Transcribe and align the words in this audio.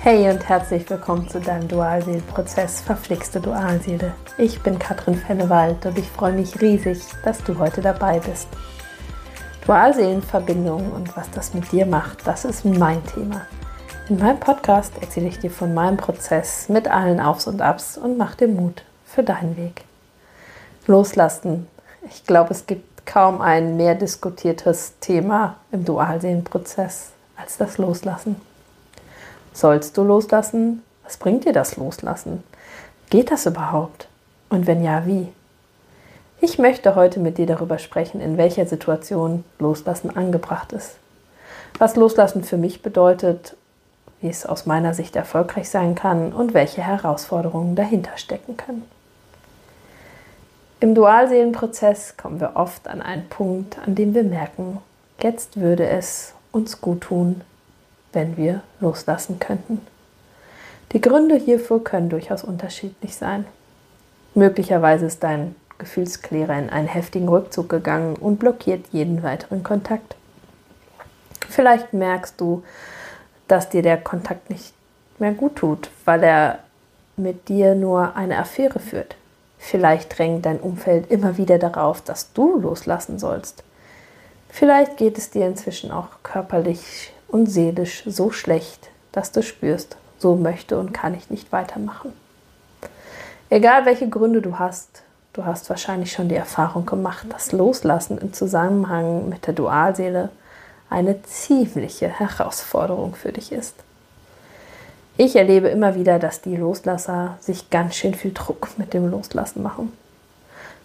Hey 0.00 0.30
und 0.30 0.48
herzlich 0.48 0.88
willkommen 0.88 1.28
zu 1.28 1.40
deinem 1.40 1.66
Dualseelenprozess 1.66 2.82
Verflixte 2.82 3.40
Dualseele. 3.40 4.14
Ich 4.38 4.62
bin 4.62 4.78
Katrin 4.78 5.16
Fennewald 5.16 5.84
und 5.86 5.98
ich 5.98 6.08
freue 6.08 6.32
mich 6.32 6.60
riesig, 6.60 7.00
dass 7.24 7.42
du 7.42 7.58
heute 7.58 7.80
dabei 7.80 8.20
bist. 8.20 8.46
Dualseelenverbindung 9.66 10.92
und 10.92 11.16
was 11.16 11.28
das 11.32 11.52
mit 11.52 11.72
dir 11.72 11.84
macht, 11.84 12.24
das 12.28 12.44
ist 12.44 12.64
mein 12.64 13.04
Thema. 13.06 13.44
In 14.08 14.20
meinem 14.20 14.38
Podcast 14.38 14.92
erzähle 15.00 15.26
ich 15.26 15.40
dir 15.40 15.50
von 15.50 15.74
meinem 15.74 15.96
Prozess 15.96 16.68
mit 16.68 16.86
allen 16.86 17.18
Aufs 17.18 17.48
und 17.48 17.60
Abs 17.60 17.98
und 17.98 18.16
mach 18.16 18.36
dir 18.36 18.48
Mut 18.48 18.84
für 19.04 19.24
deinen 19.24 19.56
Weg. 19.56 19.84
Loslassen. 20.86 21.66
Ich 22.08 22.24
glaube, 22.24 22.52
es 22.52 22.66
gibt 22.66 23.04
kaum 23.04 23.40
ein 23.40 23.76
mehr 23.76 23.96
diskutiertes 23.96 24.94
Thema 25.00 25.56
im 25.72 25.84
Dualseelenprozess 25.84 27.10
als 27.36 27.56
das 27.56 27.78
Loslassen. 27.78 28.36
Sollst 29.58 29.96
du 29.96 30.04
loslassen? 30.04 30.84
Was 31.02 31.16
bringt 31.16 31.44
dir 31.44 31.52
das 31.52 31.76
Loslassen? 31.76 32.44
Geht 33.10 33.32
das 33.32 33.44
überhaupt? 33.44 34.06
Und 34.50 34.68
wenn 34.68 34.84
ja, 34.84 35.04
wie? 35.04 35.32
Ich 36.40 36.60
möchte 36.60 36.94
heute 36.94 37.18
mit 37.18 37.38
dir 37.38 37.46
darüber 37.46 37.78
sprechen, 37.78 38.20
in 38.20 38.38
welcher 38.38 38.66
Situation 38.66 39.42
Loslassen 39.58 40.16
angebracht 40.16 40.72
ist. 40.72 40.94
Was 41.76 41.96
Loslassen 41.96 42.44
für 42.44 42.56
mich 42.56 42.82
bedeutet, 42.82 43.56
wie 44.20 44.28
es 44.28 44.46
aus 44.46 44.64
meiner 44.64 44.94
Sicht 44.94 45.16
erfolgreich 45.16 45.68
sein 45.68 45.96
kann 45.96 46.32
und 46.32 46.54
welche 46.54 46.82
Herausforderungen 46.82 47.74
dahinter 47.74 48.16
stecken 48.16 48.56
können. 48.56 48.84
Im 50.78 50.94
Dualseelenprozess 50.94 52.16
kommen 52.16 52.38
wir 52.38 52.52
oft 52.54 52.86
an 52.86 53.02
einen 53.02 53.28
Punkt, 53.28 53.76
an 53.84 53.96
dem 53.96 54.14
wir 54.14 54.22
merken, 54.22 54.78
jetzt 55.20 55.58
würde 55.58 55.88
es 55.88 56.32
uns 56.52 56.80
gut 56.80 57.00
tun, 57.00 57.40
wenn 58.18 58.36
wir 58.36 58.62
loslassen 58.80 59.38
könnten. 59.38 59.80
Die 60.90 61.00
Gründe 61.00 61.36
hierfür 61.36 61.84
können 61.84 62.08
durchaus 62.08 62.42
unterschiedlich 62.42 63.14
sein. 63.14 63.46
Möglicherweise 64.34 65.06
ist 65.06 65.22
dein 65.22 65.54
Gefühlsklärer 65.78 66.58
in 66.58 66.68
einen 66.68 66.88
heftigen 66.88 67.28
Rückzug 67.28 67.68
gegangen 67.68 68.16
und 68.16 68.40
blockiert 68.40 68.86
jeden 68.90 69.22
weiteren 69.22 69.62
Kontakt. 69.62 70.16
Vielleicht 71.48 71.92
merkst 71.92 72.40
du, 72.40 72.64
dass 73.46 73.68
dir 73.68 73.82
der 73.82 73.98
Kontakt 73.98 74.50
nicht 74.50 74.74
mehr 75.20 75.32
gut 75.32 75.54
tut, 75.54 75.88
weil 76.04 76.24
er 76.24 76.58
mit 77.16 77.48
dir 77.48 77.76
nur 77.76 78.16
eine 78.16 78.38
Affäre 78.38 78.80
führt. 78.80 79.14
Vielleicht 79.58 80.18
drängt 80.18 80.44
dein 80.44 80.58
Umfeld 80.58 81.08
immer 81.08 81.36
wieder 81.36 81.60
darauf, 81.60 82.00
dass 82.00 82.32
du 82.32 82.58
loslassen 82.58 83.20
sollst. 83.20 83.62
Vielleicht 84.48 84.96
geht 84.96 85.18
es 85.18 85.30
dir 85.30 85.46
inzwischen 85.46 85.92
auch 85.92 86.08
körperlich 86.24 87.12
und 87.28 87.46
seelisch 87.46 88.02
so 88.06 88.30
schlecht, 88.30 88.90
dass 89.12 89.32
du 89.32 89.42
spürst, 89.42 89.96
so 90.18 90.34
möchte 90.34 90.78
und 90.78 90.92
kann 90.92 91.14
ich 91.14 91.30
nicht 91.30 91.52
weitermachen. 91.52 92.12
Egal 93.50 93.86
welche 93.86 94.08
Gründe 94.08 94.42
du 94.42 94.58
hast, 94.58 95.02
du 95.32 95.44
hast 95.44 95.70
wahrscheinlich 95.70 96.12
schon 96.12 96.28
die 96.28 96.34
Erfahrung 96.34 96.84
gemacht, 96.84 97.26
dass 97.30 97.52
Loslassen 97.52 98.18
im 98.18 98.32
Zusammenhang 98.32 99.28
mit 99.28 99.46
der 99.46 99.54
Dualseele 99.54 100.30
eine 100.90 101.22
ziemliche 101.22 102.08
Herausforderung 102.08 103.14
für 103.14 103.32
dich 103.32 103.52
ist. 103.52 103.74
Ich 105.16 105.36
erlebe 105.36 105.68
immer 105.68 105.94
wieder, 105.94 106.18
dass 106.18 106.42
die 106.42 106.56
Loslasser 106.56 107.38
sich 107.40 107.70
ganz 107.70 107.96
schön 107.96 108.14
viel 108.14 108.32
Druck 108.32 108.78
mit 108.78 108.94
dem 108.94 109.10
Loslassen 109.10 109.62
machen. 109.62 109.92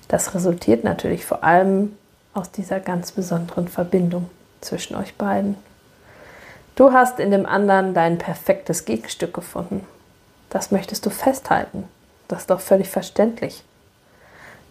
Das 0.08 0.34
resultiert 0.34 0.84
natürlich 0.84 1.26
vor 1.26 1.44
allem 1.44 1.96
aus 2.34 2.52
dieser 2.52 2.80
ganz 2.80 3.12
besonderen 3.12 3.68
Verbindung 3.68 4.30
zwischen 4.60 4.96
euch 4.96 5.16
beiden. 5.16 5.56
Du 6.76 6.92
hast 6.92 7.20
in 7.20 7.30
dem 7.30 7.46
anderen 7.46 7.94
dein 7.94 8.18
perfektes 8.18 8.86
Gegenstück 8.86 9.34
gefunden. 9.34 9.86
Das 10.50 10.72
möchtest 10.72 11.06
du 11.06 11.12
festhalten. 11.12 11.84
Das 12.28 12.42
ist 12.42 12.50
doch 12.50 12.60
völlig 12.60 12.90
verständlich. 12.90 13.64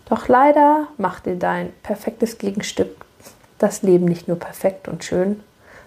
Doch 0.06 0.26
leider 0.26 0.88
macht 0.98 1.26
dir 1.26 1.36
dein 1.36 1.72
perfektes 1.82 2.38
Gegenstück 2.38 3.04
das 3.58 3.82
Leben 3.82 4.06
nicht 4.06 4.26
nur 4.26 4.38
perfekt 4.38 4.88
und 4.88 5.04
schön, 5.04 5.40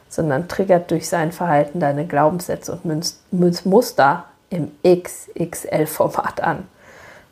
sondern 0.07 0.47
triggert 0.47 0.89
durch 0.91 1.09
sein 1.09 1.33
Verhalten 1.33 1.81
deine 1.81 2.07
Glaubenssätze 2.07 2.79
und 2.81 3.65
Muster 3.65 4.25
im 4.49 4.71
XXL-Format 4.87 6.39
an. 6.39 6.67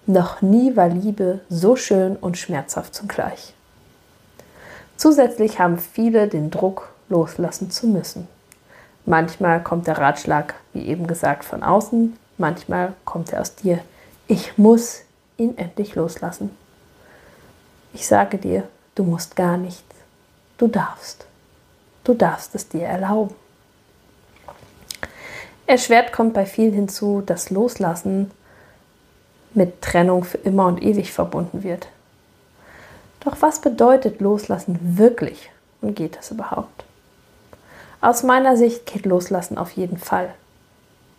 Noch 0.05 0.41
nie 0.41 0.75
war 0.75 0.89
Liebe 0.89 1.39
so 1.47 1.77
schön 1.77 2.17
und 2.17 2.38
schmerzhaft 2.38 2.93
zugleich. 2.93 3.53
Zusätzlich 4.97 5.59
haben 5.59 5.79
viele 5.79 6.27
den 6.27 6.51
Druck, 6.51 6.89
loslassen 7.07 7.72
zu 7.72 7.88
müssen. 7.88 8.27
Manchmal 9.06 9.62
kommt 9.62 9.88
der 9.88 9.97
Ratschlag, 9.97 10.56
wie 10.72 10.86
eben 10.86 11.08
gesagt, 11.08 11.44
von 11.44 11.62
außen, 11.64 12.18
manchmal 12.38 12.94
kommt 13.03 13.34
er 13.34 13.41
aus 13.41 13.56
dir. 13.56 13.80
Ich 14.28 14.58
muss 14.58 15.02
ihn 15.38 15.58
endlich 15.58 15.96
loslassen. 15.96 16.52
Ich 17.94 18.08
sage 18.08 18.38
dir, 18.38 18.68
du 18.96 19.03
musst 19.03 19.36
gar 19.36 19.58
nichts. 19.58 19.84
Du 20.58 20.68
darfst. 20.68 21.25
Du 22.03 22.14
darfst 22.14 22.56
es 22.56 22.69
dir 22.69 22.86
erlauben. 22.86 23.36
Erschwert 25.66 26.12
kommt 26.12 26.34
bei 26.34 26.46
vielen 26.46 26.74
hinzu, 26.74 27.22
dass 27.25 27.50
Loslassen 27.50 28.31
mit 29.53 29.81
Trennung 29.81 30.24
für 30.24 30.38
immer 30.38 30.68
und 30.68 30.81
ewig 30.81 31.12
verbunden 31.12 31.64
wird. 31.64 31.88
Doch 33.22 33.38
was 33.41 33.62
bedeutet 33.62 34.20
Loslassen 34.20 34.97
wirklich 34.97 35.50
und 35.81 35.96
geht 35.96 36.18
das 36.18 36.31
überhaupt? 36.31 36.84
Aus 38.03 38.22
meiner 38.22 38.58
Sicht 38.58 38.86
geht 38.86 39.06
Loslassen 39.06 39.58
auf 39.58 39.72
jeden 39.72 39.97
Fall. 39.97 40.34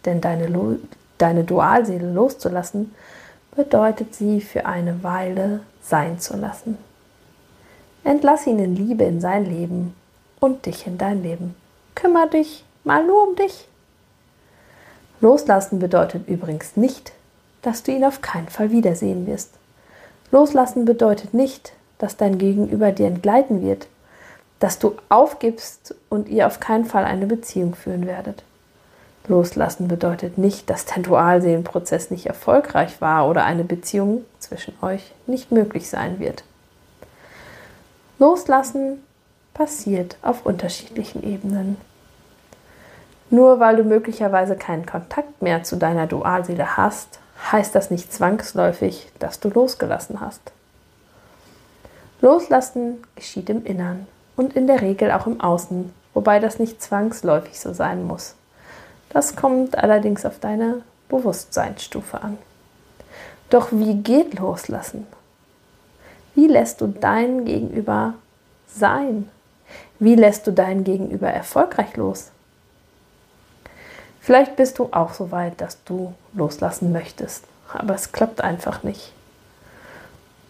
Denn 0.05 0.21
deine, 0.21 0.49
Lo 0.49 0.77
deine 1.17 1.43
Dualseele 1.43 2.13
loszulassen, 2.13 2.95
bedeutet 3.57 4.15
sie 4.15 4.43
für 4.43 4.67
eine 4.67 5.03
Weile 5.03 5.61
sein 5.81 6.19
zu 6.19 6.37
lassen. 6.37 6.77
Entlass 8.05 8.47
ihn 8.47 8.59
in 8.59 8.77
Liebe 8.77 9.05
in 9.05 9.23
sein 9.23 9.47
Leben 9.47 9.95
und 10.41 10.67
dich 10.67 10.87
in 10.87 10.99
dein 10.99 11.23
Leben. 11.23 11.55
Kümmer 11.95 12.27
dich 12.27 12.67
mal 12.85 13.03
nur 13.03 13.29
um 13.29 13.35
dich. 13.35 13.67
Loslassen 15.23 15.79
bedeutet 15.79 16.29
übrigens 16.29 16.77
nicht, 16.77 17.13
dass 17.63 17.83
du 17.83 17.93
ihn 17.93 18.05
auf 18.05 18.21
keinen 18.21 18.51
Fall 18.51 18.73
wiedersehen 18.73 19.27
wirst. 19.27 19.55
Loslassen 20.31 20.85
bedeutet 20.85 21.33
nicht, 21.33 21.73
dass 21.97 22.19
dein 22.19 22.37
Gegenüber 22.37 22.93
dir 22.93 23.07
entgleiten 23.07 23.63
wird, 23.63 23.87
dass 24.65 24.79
du 24.79 24.97
aufgibst 25.11 25.95
und 26.09 26.27
ihr 26.27 26.47
auf 26.47 26.59
keinen 26.59 26.87
Fall 26.87 27.05
eine 27.05 27.27
Beziehung 27.27 27.75
führen 27.75 28.07
werdet. 28.07 28.45
Loslassen 29.29 29.89
bedeutet 29.89 30.39
nicht, 30.39 30.71
dass 30.71 30.87
der 30.87 31.03
Dualseelenprozess 31.03 32.11
nicht 32.11 32.25
erfolgreich 32.25 33.03
war 33.03 33.29
oder 33.29 33.45
eine 33.45 33.63
Beziehung 33.63 34.25
zwischen 34.39 34.73
euch 34.81 35.13
nicht 35.27 35.53
möglich 35.53 35.91
sein 35.91 36.19
wird. 36.19 36.45
Loslassen 38.19 39.03
passiert 39.53 40.17
auf 40.23 40.47
unterschiedlichen 40.47 41.23
Ebenen. 41.23 41.77
Nur 43.29 43.61
weil 43.61 43.77
du 43.77 43.85
möglicherweise 43.85 44.57
keinen 44.57 44.87
Kontakt 44.87 45.43
mehr 45.43 45.63
zu 45.63 45.77
deiner 45.77 46.07
Dualseele 46.07 46.79
hast, 46.79 47.19
heißt 47.53 47.75
das 47.75 47.91
nicht 47.91 48.11
zwangsläufig, 48.11 49.13
dass 49.19 49.41
du 49.41 49.51
losgelassen 49.51 50.23
hast. 50.23 50.53
Loslassen 52.23 53.03
geschieht 53.15 53.51
im 53.51 53.63
Innern 53.67 54.07
und 54.37 54.55
in 54.55 54.67
der 54.67 54.83
Regel 54.83 55.11
auch 55.13 55.27
im 55.27 55.41
Außen, 55.41 55.93
wobei 56.13 56.41
das 56.41 56.59
nicht 56.59 56.83
zwangsläufig 56.83 57.61
so 57.61 57.73
sein 57.73 58.05
muss. 58.07 58.35
Das 59.11 59.37
kommt 59.37 59.79
allerdings 59.79 60.27
auf 60.27 60.39
deine 60.41 60.83
Bewusstseinsstufe 61.09 62.21
an. 62.23 62.39
Doch 63.51 63.69
wie 63.71 63.95
geht 63.95 64.39
Loslassen? 64.39 65.07
Wie 66.35 66.49
lässt 66.49 66.81
du 66.81 66.89
dein 66.89 67.45
Gegenüber 67.45 68.15
sein? 68.67 69.31
Wie 70.01 70.17
lässt 70.17 70.47
du 70.47 70.53
dein 70.53 70.83
Gegenüber 70.83 71.29
erfolgreich 71.29 71.97
los? 71.97 72.31
Vielleicht 74.21 74.57
bist 74.57 74.79
du 74.79 74.89
auch 74.91 75.13
so 75.13 75.31
weit, 75.31 75.61
dass 75.61 75.85
du 75.85 76.15
loslassen 76.33 76.93
möchtest, 76.93 77.45
aber 77.73 77.95
es 77.95 78.11
klappt 78.11 78.41
einfach 78.41 78.83
nicht. 78.83 79.13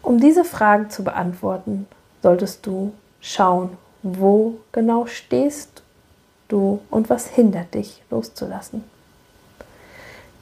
Um 0.00 0.20
diese 0.20 0.44
Fragen 0.44 0.90
zu 0.90 1.02
beantworten, 1.02 1.86
solltest 2.22 2.64
du 2.66 2.94
schauen, 3.24 3.78
wo 4.02 4.58
genau 4.70 5.06
stehst 5.06 5.82
du 6.48 6.80
und 6.90 7.08
was 7.08 7.26
hindert 7.26 7.72
dich 7.74 8.02
loszulassen. 8.10 8.84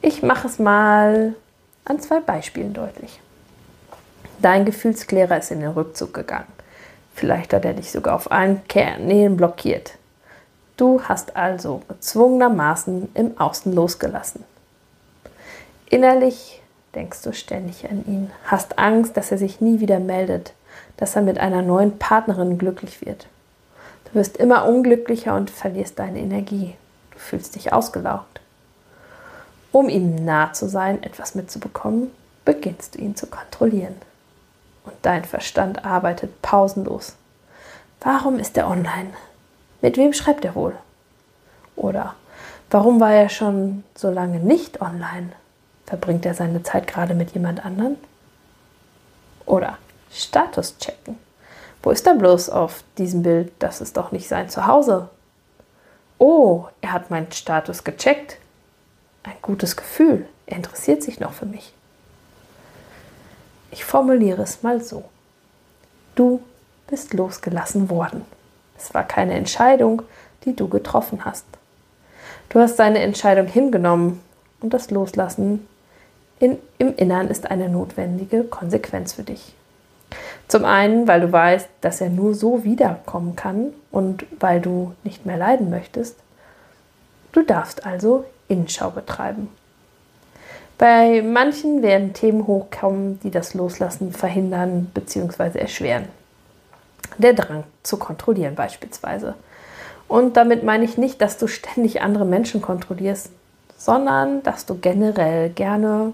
Ich 0.00 0.22
mache 0.22 0.48
es 0.48 0.58
mal 0.58 1.34
an 1.84 2.00
zwei 2.00 2.18
Beispielen 2.18 2.74
deutlich. 2.74 3.20
Dein 4.40 4.64
Gefühlsklärer 4.64 5.38
ist 5.38 5.52
in 5.52 5.60
den 5.60 5.70
Rückzug 5.70 6.12
gegangen. 6.12 6.52
Vielleicht 7.14 7.52
hat 7.52 7.64
er 7.64 7.74
dich 7.74 7.92
sogar 7.92 8.16
auf 8.16 8.32
allen 8.32 8.66
Kanälen 8.66 9.36
blockiert. 9.36 9.92
Du 10.76 11.02
hast 11.02 11.36
also 11.36 11.82
gezwungenermaßen 11.88 13.10
im 13.14 13.38
Außen 13.38 13.72
losgelassen. 13.72 14.44
Innerlich 15.88 16.60
denkst 16.96 17.22
du 17.22 17.32
ständig 17.32 17.88
an 17.88 18.04
ihn, 18.06 18.32
hast 18.46 18.78
Angst, 18.78 19.16
dass 19.16 19.30
er 19.30 19.38
sich 19.38 19.60
nie 19.60 19.78
wieder 19.78 20.00
meldet, 20.00 20.54
dass 21.02 21.16
er 21.16 21.22
mit 21.22 21.40
einer 21.40 21.62
neuen 21.62 21.98
Partnerin 21.98 22.58
glücklich 22.58 23.04
wird. 23.04 23.26
Du 24.04 24.14
wirst 24.14 24.36
immer 24.36 24.66
unglücklicher 24.66 25.34
und 25.34 25.50
verlierst 25.50 25.98
deine 25.98 26.20
Energie. 26.20 26.76
Du 27.10 27.18
fühlst 27.18 27.56
dich 27.56 27.72
ausgelaugt. 27.72 28.40
Um 29.72 29.88
ihm 29.88 30.24
nah 30.24 30.52
zu 30.52 30.68
sein, 30.68 31.02
etwas 31.02 31.34
mitzubekommen, 31.34 32.12
beginnst 32.44 32.94
du 32.94 33.00
ihn 33.00 33.16
zu 33.16 33.26
kontrollieren. 33.26 33.96
Und 34.84 34.94
dein 35.02 35.24
Verstand 35.24 35.84
arbeitet 35.84 36.40
pausenlos. 36.40 37.16
Warum 38.00 38.38
ist 38.38 38.56
er 38.56 38.68
online? 38.68 39.10
Mit 39.80 39.96
wem 39.96 40.12
schreibt 40.12 40.44
er 40.44 40.54
wohl? 40.54 40.76
Oder 41.74 42.14
warum 42.70 43.00
war 43.00 43.12
er 43.12 43.28
schon 43.28 43.82
so 43.96 44.08
lange 44.08 44.38
nicht 44.38 44.80
online? 44.80 45.32
Verbringt 45.84 46.24
er 46.24 46.34
seine 46.34 46.62
Zeit 46.62 46.86
gerade 46.86 47.14
mit 47.14 47.32
jemand 47.32 47.64
anderen? 47.64 47.96
Oder 49.46 49.78
Status 50.12 50.78
checken. 50.78 51.18
Wo 51.82 51.90
ist 51.90 52.06
er 52.06 52.14
bloß 52.14 52.50
auf 52.50 52.84
diesem 52.98 53.22
Bild? 53.22 53.52
Das 53.58 53.80
ist 53.80 53.96
doch 53.96 54.12
nicht 54.12 54.28
sein 54.28 54.48
Zuhause. 54.48 55.08
Oh, 56.18 56.66
er 56.80 56.92
hat 56.92 57.10
meinen 57.10 57.32
Status 57.32 57.82
gecheckt. 57.82 58.38
Ein 59.24 59.34
gutes 59.42 59.76
Gefühl. 59.76 60.28
Er 60.46 60.56
interessiert 60.56 61.02
sich 61.02 61.18
noch 61.18 61.32
für 61.32 61.46
mich. 61.46 61.72
Ich 63.70 63.84
formuliere 63.84 64.42
es 64.42 64.62
mal 64.62 64.82
so. 64.82 65.04
Du 66.14 66.42
bist 66.86 67.14
losgelassen 67.14 67.88
worden. 67.90 68.24
Es 68.76 68.92
war 68.94 69.04
keine 69.04 69.34
Entscheidung, 69.34 70.02
die 70.44 70.54
du 70.54 70.68
getroffen 70.68 71.24
hast. 71.24 71.46
Du 72.50 72.60
hast 72.60 72.76
deine 72.76 72.98
Entscheidung 73.00 73.46
hingenommen 73.46 74.20
und 74.60 74.74
das 74.74 74.90
Loslassen 74.90 75.66
in, 76.38 76.58
im 76.78 76.94
Innern 76.96 77.28
ist 77.28 77.50
eine 77.50 77.68
notwendige 77.68 78.44
Konsequenz 78.44 79.12
für 79.14 79.22
dich. 79.22 79.54
Zum 80.52 80.66
einen, 80.66 81.08
weil 81.08 81.22
du 81.22 81.32
weißt, 81.32 81.66
dass 81.80 82.02
er 82.02 82.10
nur 82.10 82.34
so 82.34 82.62
wiederkommen 82.62 83.36
kann 83.36 83.72
und 83.90 84.26
weil 84.38 84.60
du 84.60 84.92
nicht 85.02 85.24
mehr 85.24 85.38
leiden 85.38 85.70
möchtest. 85.70 86.18
Du 87.32 87.40
darfst 87.40 87.86
also 87.86 88.26
Innenschau 88.48 88.90
betreiben. 88.90 89.48
Bei 90.76 91.22
manchen 91.22 91.80
werden 91.80 92.12
Themen 92.12 92.46
hochkommen, 92.46 93.18
die 93.20 93.30
das 93.30 93.54
Loslassen 93.54 94.12
verhindern 94.12 94.90
bzw. 94.92 95.58
erschweren. 95.58 96.04
Der 97.16 97.32
Drang 97.32 97.64
zu 97.82 97.96
kontrollieren 97.96 98.54
beispielsweise. 98.54 99.34
Und 100.06 100.36
damit 100.36 100.64
meine 100.64 100.84
ich 100.84 100.98
nicht, 100.98 101.22
dass 101.22 101.38
du 101.38 101.46
ständig 101.46 102.02
andere 102.02 102.26
Menschen 102.26 102.60
kontrollierst, 102.60 103.30
sondern 103.78 104.42
dass 104.42 104.66
du 104.66 104.74
generell 104.74 105.48
gerne, 105.48 106.12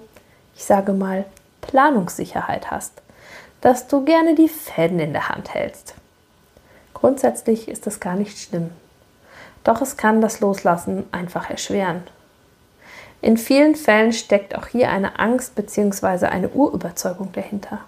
ich 0.55 0.64
sage 0.64 0.93
mal, 0.93 1.25
Planungssicherheit 1.61 2.70
hast 2.70 3.02
dass 3.61 3.89
du 3.89 4.05
gerne 4.05 4.35
die 4.35 4.49
Fäden 4.49 5.01
in 5.01 5.13
der 5.13 5.29
Hand 5.29 5.55
hältst. 5.55 5.95
Grundsätzlich 6.95 7.69
ist 7.69 7.87
das 7.87 8.01
gar 8.01 8.15
nicht 8.15 8.39
schlimm. 8.39 8.71
Doch 9.65 9.83
es 9.83 9.97
kann 9.97 10.21
das 10.21 10.41
Loslassen 10.41 11.05
einfach 11.13 11.51
erschweren. 11.51 12.03
In 13.21 13.37
vielen 13.37 13.75
Fällen 13.75 14.13
steckt 14.13 14.57
auch 14.57 14.69
hier 14.69 14.91
eine 14.91 15.19
Angst 15.19 15.55
bzw. 15.55 16.27
eine 16.27 16.49
Urüberzeugung 16.49 17.33
dahinter. 17.33 17.81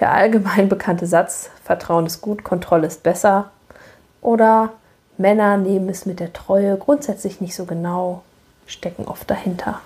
Der 0.00 0.12
allgemein 0.12 0.68
bekannte 0.68 1.06
Satz 1.06 1.50
Vertrauen 1.64 2.06
ist 2.06 2.20
gut, 2.20 2.44
Kontrolle 2.44 2.86
ist 2.86 3.02
besser 3.02 3.50
oder 4.20 4.70
Männer 5.18 5.56
nehmen 5.56 5.88
es 5.88 6.06
mit 6.06 6.20
der 6.20 6.32
Treue 6.32 6.76
grundsätzlich 6.76 7.40
nicht 7.40 7.54
so 7.54 7.64
genau, 7.64 8.22
stecken 8.66 9.06
oft 9.06 9.30
dahinter. 9.30 9.80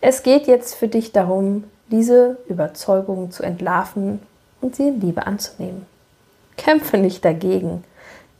Es 0.00 0.22
geht 0.22 0.46
jetzt 0.46 0.74
für 0.74 0.88
dich 0.88 1.12
darum, 1.12 1.64
diese 1.92 2.38
Überzeugungen 2.48 3.30
zu 3.30 3.42
entlarven 3.42 4.20
und 4.60 4.74
sie 4.74 4.88
in 4.88 5.00
Liebe 5.00 5.26
anzunehmen. 5.26 5.86
Kämpfe 6.56 6.98
nicht 6.98 7.24
dagegen, 7.24 7.84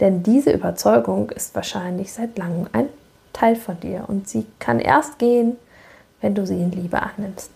denn 0.00 0.22
diese 0.22 0.50
Überzeugung 0.50 1.30
ist 1.30 1.54
wahrscheinlich 1.54 2.12
seit 2.12 2.36
langem 2.38 2.66
ein 2.72 2.88
Teil 3.32 3.56
von 3.56 3.78
dir 3.78 4.04
und 4.08 4.28
sie 4.28 4.46
kann 4.58 4.80
erst 4.80 5.18
gehen, 5.18 5.56
wenn 6.20 6.34
du 6.34 6.46
sie 6.46 6.60
in 6.60 6.72
Liebe 6.72 7.00
annimmst. 7.00 7.50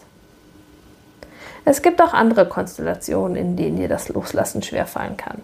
Es 1.64 1.82
gibt 1.82 2.00
auch 2.00 2.14
andere 2.14 2.46
Konstellationen, 2.46 3.36
in 3.36 3.56
denen 3.56 3.76
dir 3.76 3.88
das 3.88 4.08
Loslassen 4.08 4.62
schwerfallen 4.62 5.16
kann. 5.16 5.42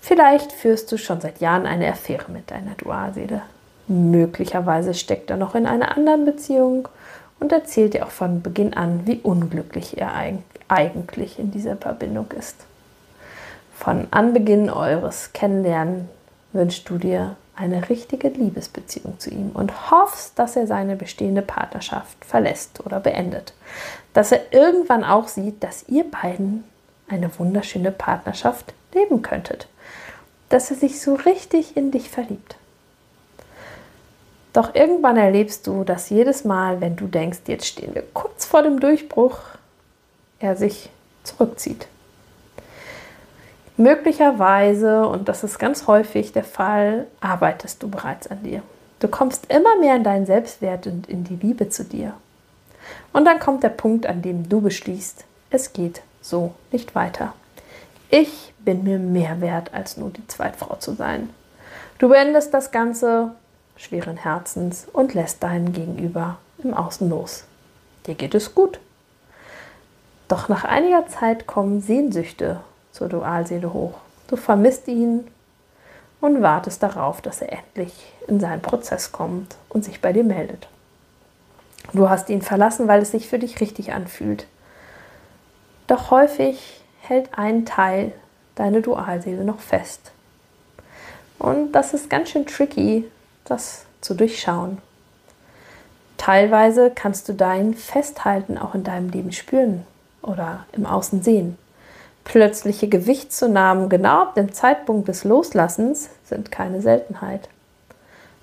Vielleicht 0.00 0.52
führst 0.52 0.90
du 0.90 0.98
schon 0.98 1.20
seit 1.20 1.40
Jahren 1.40 1.66
eine 1.66 1.88
Affäre 1.88 2.30
mit 2.32 2.50
deiner 2.50 2.74
Dualseele. 2.74 3.42
Möglicherweise 3.86 4.94
steckt 4.94 5.30
er 5.30 5.36
noch 5.36 5.54
in 5.54 5.66
einer 5.66 5.96
anderen 5.96 6.24
Beziehung 6.24 6.88
und 7.44 7.52
erzählt 7.52 7.92
dir 7.92 8.06
auch 8.06 8.10
von 8.10 8.40
Beginn 8.40 8.72
an, 8.72 9.06
wie 9.06 9.20
unglücklich 9.22 9.98
er 9.98 10.14
eigentlich 10.68 11.38
in 11.38 11.50
dieser 11.50 11.76
Verbindung 11.76 12.30
ist. 12.30 12.56
Von 13.74 14.06
Anbeginn 14.12 14.70
eures 14.70 15.34
Kennenlernen 15.34 16.08
wünschst 16.54 16.88
du 16.88 16.96
dir 16.96 17.36
eine 17.54 17.90
richtige 17.90 18.28
Liebesbeziehung 18.28 19.20
zu 19.20 19.28
ihm 19.28 19.50
und 19.50 19.90
hoffst, 19.90 20.38
dass 20.38 20.56
er 20.56 20.66
seine 20.66 20.96
bestehende 20.96 21.42
Partnerschaft 21.42 22.24
verlässt 22.24 22.80
oder 22.86 22.98
beendet. 22.98 23.52
Dass 24.14 24.32
er 24.32 24.50
irgendwann 24.50 25.04
auch 25.04 25.28
sieht, 25.28 25.62
dass 25.62 25.86
ihr 25.86 26.10
beiden 26.10 26.64
eine 27.08 27.30
wunderschöne 27.38 27.90
Partnerschaft 27.90 28.72
leben 28.94 29.20
könntet. 29.20 29.68
Dass 30.48 30.70
er 30.70 30.78
sich 30.78 30.98
so 31.02 31.14
richtig 31.14 31.76
in 31.76 31.90
dich 31.90 32.08
verliebt. 32.08 32.56
Doch 34.54 34.74
irgendwann 34.74 35.16
erlebst 35.16 35.66
du, 35.66 35.82
dass 35.82 36.10
jedes 36.10 36.44
Mal, 36.44 36.80
wenn 36.80 36.94
du 36.94 37.08
denkst, 37.08 37.40
jetzt 37.48 37.66
stehen 37.66 37.94
wir 37.94 38.04
kurz 38.14 38.44
vor 38.46 38.62
dem 38.62 38.78
Durchbruch, 38.78 39.38
er 40.38 40.56
sich 40.56 40.90
zurückzieht. 41.24 41.88
Möglicherweise, 43.76 45.08
und 45.08 45.28
das 45.28 45.42
ist 45.42 45.58
ganz 45.58 45.88
häufig 45.88 46.32
der 46.32 46.44
Fall, 46.44 47.08
arbeitest 47.20 47.82
du 47.82 47.90
bereits 47.90 48.28
an 48.28 48.44
dir. 48.44 48.62
Du 49.00 49.08
kommst 49.08 49.52
immer 49.52 49.76
mehr 49.80 49.96
in 49.96 50.04
deinen 50.04 50.24
Selbstwert 50.24 50.86
und 50.86 51.08
in 51.08 51.24
die 51.24 51.34
Liebe 51.34 51.68
zu 51.68 51.84
dir. 51.84 52.14
Und 53.12 53.24
dann 53.24 53.40
kommt 53.40 53.64
der 53.64 53.70
Punkt, 53.70 54.06
an 54.06 54.22
dem 54.22 54.48
du 54.48 54.60
beschließt, 54.60 55.24
es 55.50 55.72
geht 55.72 56.02
so 56.20 56.54
nicht 56.70 56.94
weiter. 56.94 57.34
Ich 58.08 58.54
bin 58.60 58.84
mir 58.84 59.00
mehr 59.00 59.40
wert, 59.40 59.74
als 59.74 59.96
nur 59.96 60.10
die 60.10 60.26
Zweitfrau 60.28 60.76
zu 60.76 60.92
sein. 60.94 61.30
Du 61.98 62.08
beendest 62.08 62.54
das 62.54 62.70
Ganze 62.70 63.32
schweren 63.76 64.16
Herzens 64.16 64.86
und 64.92 65.14
lässt 65.14 65.42
deinen 65.42 65.72
Gegenüber 65.72 66.38
im 66.62 66.74
Außen 66.74 67.08
los. 67.08 67.44
Dir 68.06 68.14
geht 68.14 68.34
es 68.34 68.54
gut. 68.54 68.80
Doch 70.28 70.48
nach 70.48 70.64
einiger 70.64 71.06
Zeit 71.06 71.46
kommen 71.46 71.80
Sehnsüchte 71.80 72.60
zur 72.92 73.08
Dualseele 73.08 73.72
hoch. 73.72 73.94
Du 74.28 74.36
vermisst 74.36 74.88
ihn 74.88 75.26
und 76.20 76.42
wartest 76.42 76.82
darauf, 76.82 77.20
dass 77.20 77.42
er 77.42 77.52
endlich 77.52 77.92
in 78.26 78.40
seinen 78.40 78.62
Prozess 78.62 79.12
kommt 79.12 79.56
und 79.68 79.84
sich 79.84 80.00
bei 80.00 80.12
dir 80.12 80.24
meldet. 80.24 80.68
Du 81.92 82.08
hast 82.08 82.30
ihn 82.30 82.42
verlassen, 82.42 82.88
weil 82.88 83.02
es 83.02 83.10
sich 83.10 83.28
für 83.28 83.38
dich 83.38 83.60
richtig 83.60 83.92
anfühlt. 83.92 84.46
Doch 85.86 86.10
häufig 86.10 86.82
hält 87.00 87.36
ein 87.36 87.66
Teil 87.66 88.12
deine 88.54 88.80
Dualseele 88.80 89.44
noch 89.44 89.60
fest. 89.60 90.12
Und 91.38 91.72
das 91.72 91.92
ist 91.92 92.08
ganz 92.08 92.30
schön 92.30 92.46
tricky, 92.46 93.04
das 93.44 93.84
zu 94.00 94.14
durchschauen. 94.14 94.78
Teilweise 96.16 96.90
kannst 96.94 97.28
du 97.28 97.34
dein 97.34 97.74
Festhalten 97.74 98.56
auch 98.56 98.74
in 98.74 98.84
deinem 98.84 99.10
Leben 99.10 99.32
spüren 99.32 99.86
oder 100.22 100.66
im 100.72 100.86
Außen 100.86 101.22
sehen. 101.22 101.58
Plötzliche 102.24 102.88
Gewichtszunahmen 102.88 103.88
genau 103.88 104.22
ab 104.22 104.34
dem 104.34 104.52
Zeitpunkt 104.52 105.08
des 105.08 105.24
Loslassens 105.24 106.08
sind 106.24 106.50
keine 106.50 106.80
Seltenheit. 106.80 107.48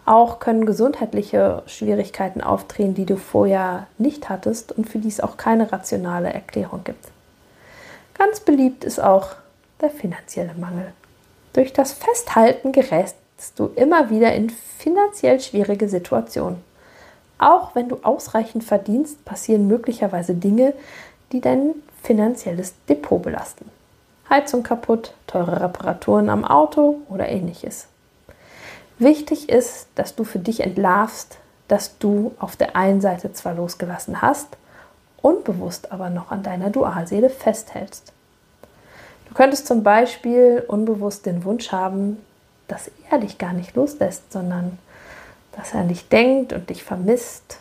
Auch 0.05 0.39
können 0.39 0.65
gesundheitliche 0.65 1.63
Schwierigkeiten 1.65 2.41
auftreten, 2.41 2.93
die 2.93 3.05
du 3.05 3.17
vorher 3.17 3.88
nicht 3.98 4.29
hattest 4.29 4.72
und 4.72 4.89
für 4.89 5.00
die 5.00 5.08
es 5.08 5.20
auch 5.20 5.38
keine 5.38 5.72
rationale 5.72 6.31
Erklärung 6.31 6.84
gibt. 6.84 7.05
Ganz 8.15 8.39
beliebt 8.39 8.84
ist 8.84 9.00
auch 9.01 9.29
der 9.79 9.89
finanzielle 9.89 10.53
Mangel. 10.53 10.93
Durch 11.53 11.74
das 11.74 11.91
Festhalten 11.91 12.72
gerätst 13.41 13.60
du 13.60 13.71
immer 13.75 14.10
wieder 14.12 14.33
in 14.33 14.50
finanziell 14.50 15.39
schwierige 15.39 15.89
Situationen. 15.89 16.63
Auch 17.39 17.74
wenn 17.74 17.89
du 17.89 17.98
ausreichend 18.03 18.63
verdienst, 18.63 19.25
passieren 19.25 19.67
möglicherweise 19.67 20.36
Dinge, 20.36 20.74
die 21.31 21.41
dein 21.41 21.74
finanzielles 22.03 22.75
Depot 22.88 23.21
belasten. 23.21 23.69
Heizung 24.29 24.62
kaputt, 24.62 25.13
teure 25.25 25.60
Reparaturen 25.60 26.29
am 26.29 26.45
Auto 26.45 27.01
oder 27.10 27.29
ähnliches. 27.29 27.88
Wichtig 29.00 29.50
ist, 29.50 29.88
dass 29.95 30.15
du 30.15 30.24
für 30.24 30.39
dich 30.39 30.60
entlarvst, 30.60 31.39
dass 31.67 31.98
du 31.98 32.33
auf 32.38 32.55
der 32.55 32.75
einen 32.75 33.01
Seite 33.01 33.33
zwar 33.33 33.55
losgelassen 33.55 34.21
hast, 34.21 34.57
unbewusst 35.21 35.91
aber 35.91 36.12
noch 36.12 36.29
an 36.29 36.43
deiner 36.43 36.69
Dualseele 36.69 37.31
festhältst. 37.31 38.13
Du 39.27 39.33
könntest 39.33 39.65
zum 39.65 39.81
Beispiel 39.81 40.63
unbewusst 40.67 41.25
den 41.25 41.43
Wunsch 41.43 41.71
haben, 41.71 42.17
dass 42.71 42.89
er 43.09 43.19
dich 43.19 43.37
gar 43.37 43.51
nicht 43.51 43.75
loslässt, 43.75 44.31
sondern 44.31 44.79
dass 45.51 45.73
er 45.73 45.81
an 45.81 45.89
dich 45.89 46.07
denkt 46.07 46.53
und 46.53 46.69
dich 46.69 46.83
vermisst. 46.83 47.57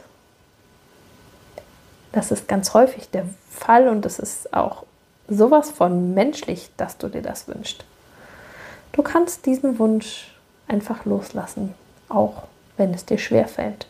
Das 2.13 2.31
ist 2.31 2.47
ganz 2.47 2.75
häufig 2.75 3.11
der 3.11 3.25
Fall 3.51 3.89
und 3.89 4.07
es 4.07 4.21
ist 4.21 4.55
auch 4.55 4.85
sowas 5.29 5.71
von 5.71 6.15
menschlich, 6.15 6.71
dass 6.77 6.97
du 6.97 7.09
dir 7.09 7.23
das 7.23 7.49
wünschst. 7.49 7.85
Du 8.93 9.03
kannst 9.03 9.47
diesen 9.47 9.79
Wunsch 9.81 10.33
einfach 10.69 11.05
loslassen, 11.05 11.75
auch 12.09 12.45
wenn 12.77 12.95
es 12.95 13.05
dir 13.05 13.19
schwer 13.19 13.49
fällt. 13.49 13.89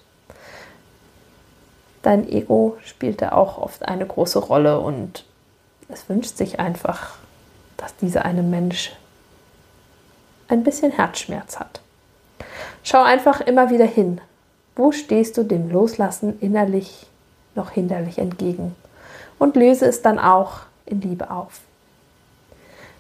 Dein 2.03 2.27
Ego 2.27 2.79
spielte 2.83 3.35
auch 3.35 3.59
oft 3.59 3.87
eine 3.87 4.07
große 4.07 4.39
Rolle 4.39 4.81
und 4.81 5.27
es 5.89 6.09
wünscht 6.09 6.37
sich 6.39 6.61
einfach, 6.61 7.17
dass 7.77 7.95
dieser 7.97 8.25
eine 8.25 8.43
Mensch 8.43 8.93
ein 10.51 10.65
bisschen 10.65 10.93
Herzschmerz 10.93 11.59
hat. 11.59 11.81
Schau 12.83 13.03
einfach 13.03 13.41
immer 13.41 13.71
wieder 13.71 13.85
hin. 13.85 14.21
Wo 14.77 14.93
stehst 14.93 15.37
du 15.37 15.43
dem 15.43 15.71
Loslassen 15.71 16.39
innerlich 16.41 17.07
noch 17.55 17.71
hinderlich 17.71 18.19
entgegen? 18.19 18.75
Und 19.39 19.57
löse 19.57 19.87
es 19.87 20.03
dann 20.03 20.19
auch 20.19 20.61
in 20.87 21.01
Liebe 21.01 21.31
auf. 21.31 21.61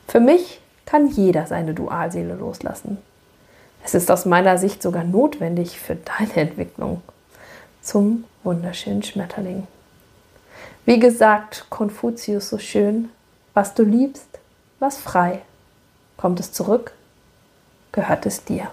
Für 0.08 0.20
mich 0.20 0.60
kann 0.86 1.08
jeder 1.08 1.46
seine 1.46 1.74
Dualseele 1.74 2.34
loslassen. 2.34 2.98
Es 3.84 3.94
ist 3.94 4.10
aus 4.10 4.26
meiner 4.26 4.58
Sicht 4.58 4.82
sogar 4.82 5.04
notwendig 5.04 5.80
für 5.80 5.94
deine 5.94 6.36
Entwicklung 6.36 7.02
zum 7.80 8.24
wunderschönen 8.42 9.02
Schmetterling. 9.02 9.66
Wie 10.84 10.98
gesagt, 10.98 11.66
Konfuzius 11.70 12.48
so 12.48 12.58
schön, 12.58 13.10
was 13.54 13.74
du 13.74 13.82
liebst, 13.82 14.38
lass 14.80 14.98
frei. 14.98 15.42
Kommt 16.16 16.40
es 16.40 16.52
zurück, 16.52 16.92
gehört 17.92 18.26
es 18.26 18.44
dir. 18.44 18.68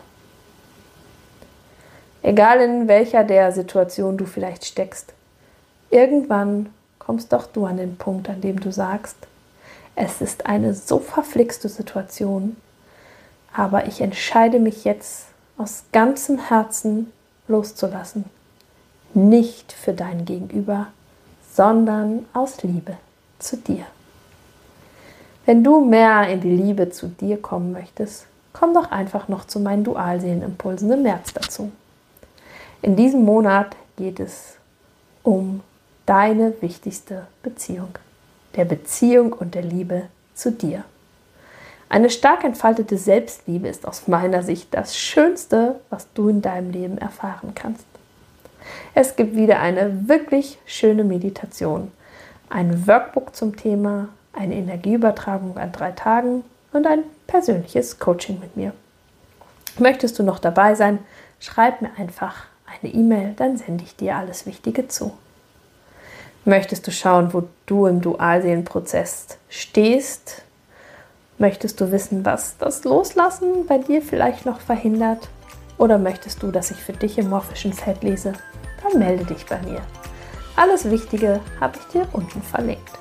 Egal 2.21 2.59
in 2.61 2.87
welcher 2.87 3.23
der 3.23 3.51
Situation 3.51 4.17
du 4.17 4.25
vielleicht 4.25 4.65
steckst, 4.65 5.13
irgendwann 5.89 6.69
kommst 6.99 7.31
doch 7.31 7.47
du 7.47 7.65
an 7.65 7.77
den 7.77 7.97
Punkt, 7.97 8.29
an 8.29 8.41
dem 8.41 8.59
du 8.59 8.71
sagst, 8.71 9.15
es 9.95 10.21
ist 10.21 10.45
eine 10.45 10.73
so 10.73 10.99
verflixte 10.99 11.69
Situation, 11.69 12.57
aber 13.53 13.87
ich 13.87 14.01
entscheide 14.01 14.59
mich 14.59 14.83
jetzt 14.83 15.27
aus 15.57 15.85
ganzem 15.91 16.37
Herzen 16.49 17.11
loszulassen. 17.47 18.25
Nicht 19.13 19.71
für 19.71 19.93
dein 19.93 20.25
Gegenüber, 20.25 20.87
sondern 21.53 22.25
aus 22.33 22.61
Liebe 22.61 22.97
zu 23.39 23.57
dir. 23.57 23.85
Wenn 25.45 25.63
du 25.63 25.83
mehr 25.83 26.27
in 26.27 26.41
die 26.41 26.55
Liebe 26.55 26.89
zu 26.89 27.07
dir 27.07 27.41
kommen 27.41 27.71
möchtest, 27.71 28.27
komm 28.57 28.73
doch 28.73 28.91
einfach 28.91 29.27
noch 29.27 29.45
zu 29.45 29.59
meinen 29.59 29.83
Dualseelenimpulsen 29.83 30.91
im 30.91 31.03
März 31.03 31.33
dazu. 31.33 31.71
In 32.81 32.95
diesem 32.95 33.23
Monat 33.23 33.75
geht 33.97 34.19
es 34.19 34.55
um 35.23 35.61
deine 36.05 36.53
wichtigste 36.61 37.27
Beziehung, 37.43 37.89
der 38.55 38.65
Beziehung 38.65 39.33
und 39.33 39.53
der 39.53 39.61
Liebe 39.61 40.07
zu 40.33 40.51
dir. 40.51 40.83
Eine 41.89 42.09
stark 42.09 42.43
entfaltete 42.43 42.97
Selbstliebe 42.97 43.67
ist 43.67 43.87
aus 43.87 44.07
meiner 44.07 44.43
Sicht 44.43 44.73
das 44.73 44.97
Schönste, 44.97 45.79
was 45.89 46.11
du 46.13 46.29
in 46.29 46.41
deinem 46.41 46.71
Leben 46.71 46.97
erfahren 46.97 47.53
kannst. 47.55 47.85
Es 48.93 49.15
gibt 49.15 49.35
wieder 49.35 49.59
eine 49.59 50.07
wirklich 50.09 50.57
schöne 50.65 51.03
Meditation, 51.03 51.91
ein 52.49 52.87
Workbook 52.87 53.35
zum 53.35 53.55
Thema, 53.55 54.09
eine 54.33 54.55
Energieübertragung 54.55 55.57
an 55.57 55.71
drei 55.71 55.91
Tagen 55.91 56.43
und 56.73 56.87
ein 56.87 57.03
persönliches 57.27 57.99
Coaching 57.99 58.39
mit 58.39 58.55
mir. 58.57 58.73
Möchtest 59.79 60.17
du 60.19 60.23
noch 60.23 60.39
dabei 60.39 60.75
sein, 60.75 60.99
schreib 61.39 61.81
mir 61.81 61.91
einfach 61.97 62.45
eine 62.81 62.93
E-Mail, 62.93 63.33
dann 63.35 63.57
sende 63.57 63.83
ich 63.83 63.95
dir 63.95 64.15
alles 64.15 64.45
Wichtige 64.45 64.87
zu. 64.87 65.13
Möchtest 66.45 66.87
du 66.87 66.91
schauen, 66.91 67.33
wo 67.33 67.43
du 67.65 67.87
im 67.87 68.01
Dualseelenprozess 68.01 69.37
stehst? 69.49 70.43
Möchtest 71.37 71.79
du 71.81 71.91
wissen, 71.91 72.25
was 72.25 72.57
das 72.57 72.83
Loslassen 72.83 73.67
bei 73.67 73.77
dir 73.77 74.01
vielleicht 74.01 74.45
noch 74.45 74.59
verhindert? 74.59 75.27
Oder 75.77 75.97
möchtest 75.97 76.41
du, 76.41 76.51
dass 76.51 76.71
ich 76.71 76.77
für 76.77 76.93
dich 76.93 77.17
im 77.17 77.29
morphischen 77.29 77.73
Feld 77.73 78.01
lese? 78.01 78.33
Dann 78.81 78.99
melde 78.99 79.25
dich 79.25 79.45
bei 79.45 79.61
mir. 79.61 79.81
Alles 80.55 80.89
Wichtige 80.89 81.39
habe 81.59 81.77
ich 81.77 81.85
dir 81.93 82.07
unten 82.13 82.41
verlinkt. 82.41 82.97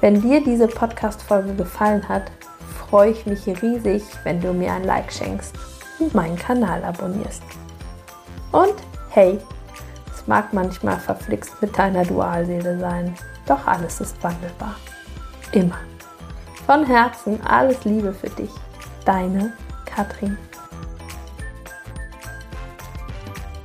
Wenn 0.00 0.22
dir 0.22 0.42
diese 0.42 0.68
Podcast-Folge 0.68 1.54
gefallen 1.54 2.08
hat, 2.08 2.30
freue 2.92 3.12
ich 3.12 3.24
mich 3.24 3.46
riesig, 3.62 4.02
wenn 4.22 4.38
du 4.38 4.52
mir 4.52 4.70
ein 4.70 4.84
Like 4.84 5.10
schenkst 5.10 5.54
und 5.98 6.14
meinen 6.14 6.36
Kanal 6.36 6.84
abonnierst. 6.84 7.42
Und 8.52 8.74
hey, 9.08 9.38
es 10.14 10.26
mag 10.26 10.52
manchmal 10.52 11.00
verflixt 11.00 11.54
mit 11.62 11.78
deiner 11.78 12.04
Dualseele 12.04 12.78
sein, 12.78 13.14
doch 13.46 13.66
alles 13.66 14.02
ist 14.02 14.22
wandelbar. 14.22 14.74
Immer. 15.52 15.78
Von 16.66 16.84
Herzen 16.84 17.40
alles 17.46 17.82
Liebe 17.86 18.12
für 18.12 18.28
dich. 18.28 18.52
Deine 19.06 19.54
Katrin. 19.86 20.36